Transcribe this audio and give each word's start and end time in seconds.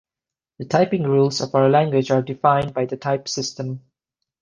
The 0.57 0.65
typing 0.65 1.03
rules 1.03 1.41
of 1.41 1.53
our 1.53 1.69
language 1.69 2.09
are 2.09 2.23
defined 2.23 2.73
by 2.73 2.85
the 2.87 2.97
type 2.97 3.27
system. 3.27 3.83